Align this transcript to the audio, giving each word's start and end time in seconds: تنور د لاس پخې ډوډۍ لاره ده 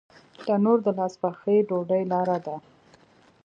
تنور 0.45 0.77
د 0.85 0.87
لاس 0.97 1.13
پخې 1.21 1.55
ډوډۍ 1.67 2.03
لاره 2.11 2.37
ده 2.45 2.55